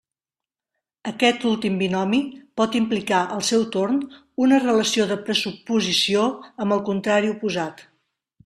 [1.11, 2.21] Aquest últim binomi
[2.61, 4.01] pot implicar, al seu torn,
[4.47, 6.27] una relació de pressuposició
[6.67, 7.89] amb el contrari oposat.